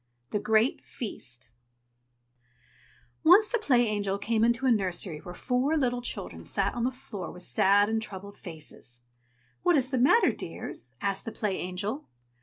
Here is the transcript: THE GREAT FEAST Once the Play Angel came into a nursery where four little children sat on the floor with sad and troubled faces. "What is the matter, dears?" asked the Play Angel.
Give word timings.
THE 0.31 0.39
GREAT 0.39 0.83
FEAST 0.83 1.51
Once 3.23 3.49
the 3.49 3.59
Play 3.59 3.85
Angel 3.85 4.17
came 4.17 4.43
into 4.43 4.65
a 4.65 4.71
nursery 4.71 5.19
where 5.19 5.35
four 5.35 5.77
little 5.77 6.01
children 6.01 6.43
sat 6.43 6.73
on 6.73 6.83
the 6.85 6.89
floor 6.89 7.31
with 7.31 7.43
sad 7.43 7.87
and 7.87 8.01
troubled 8.01 8.35
faces. 8.39 9.01
"What 9.61 9.77
is 9.77 9.91
the 9.91 9.99
matter, 9.99 10.31
dears?" 10.31 10.91
asked 11.01 11.25
the 11.25 11.31
Play 11.31 11.55
Angel. 11.57 12.07